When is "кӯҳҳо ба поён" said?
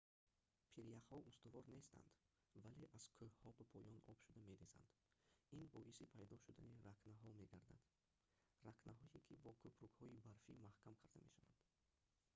3.17-3.97